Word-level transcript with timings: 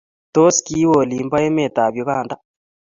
Tos, 0.35 0.55
kiwee 0.65 0.99
olin 1.01 1.25
bo 1.31 1.37
emetab 1.47 1.93
Uganda? 2.03 2.35